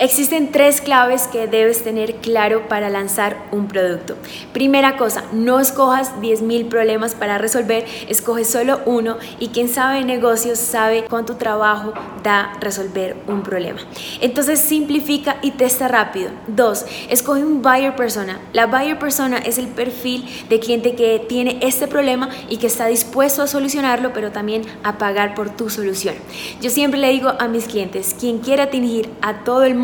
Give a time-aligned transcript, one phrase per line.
[0.00, 4.16] Existen tres claves que debes tener claro para lanzar un producto.
[4.54, 10.06] Primera cosa, no escojas 10.000 problemas para resolver, escoge solo uno y quien sabe de
[10.06, 11.92] negocios sabe cuánto trabajo
[12.22, 13.80] da resolver un problema.
[14.22, 16.30] Entonces simplifica y testa rápido.
[16.46, 18.40] Dos, escoge un buyer persona.
[18.54, 22.86] La buyer persona es el perfil de cliente que tiene este problema y que está
[22.86, 26.14] dispuesto a solucionarlo, pero también a pagar por tu solución.
[26.62, 29.74] Yo siempre le digo a mis clientes, quien quiera atingir a todo el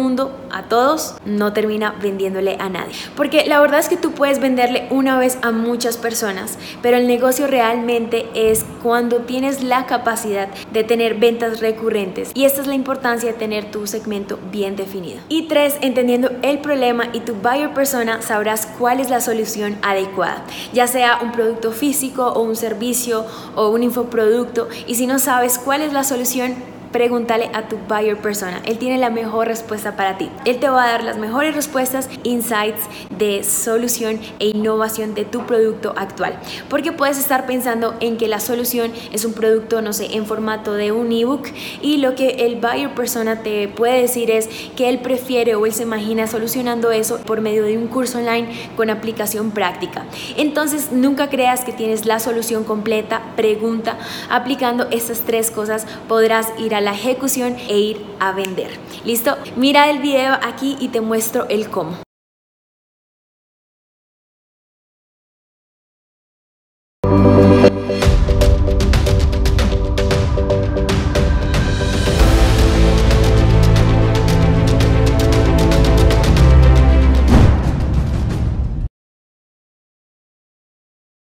[0.51, 2.95] a todos, no termina vendiéndole a nadie.
[3.17, 7.07] Porque la verdad es que tú puedes venderle una vez a muchas personas, pero el
[7.07, 12.31] negocio realmente es cuando tienes la capacidad de tener ventas recurrentes.
[12.35, 15.19] Y esta es la importancia de tener tu segmento bien definido.
[15.29, 20.45] Y tres, entendiendo el problema y tu buyer persona, sabrás cuál es la solución adecuada,
[20.73, 23.27] ya sea un producto físico o un servicio
[23.57, 24.69] o un infoproducto.
[24.87, 26.55] Y si no sabes cuál es la solución,
[26.97, 28.63] pregúntale a tu buyer persona.
[28.65, 30.31] Él tiene la mejor respuesta para ti.
[30.47, 32.81] Él te va a dar las mejores respuestas, insights
[33.19, 36.39] de solución e innovación de tu producto actual.
[36.71, 40.73] Porque puedes estar pensando en que la solución es un producto, no sé, en formato
[40.73, 41.49] de un ebook
[41.83, 45.75] y lo que el buyer persona te puede decir es que él prefiere o él
[45.75, 50.07] se imagina solucionando eso por medio de un curso online con aplicación práctica.
[50.39, 53.21] Entonces, nunca creas que tienes la solución completa.
[53.37, 53.99] Pregunta,
[54.31, 58.71] aplicando estas tres cosas podrás ir a la ejecución e ir a vender.
[59.05, 59.37] ¿Listo?
[59.57, 62.06] Mira el video aquí y te muestro el cómo.